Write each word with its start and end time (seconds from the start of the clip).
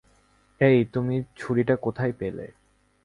এই, 0.61 0.77
তুমি 0.93 1.15
ছুরিটা 1.35 1.75
কোথায় 1.75 2.13
পেলে? 2.19 2.45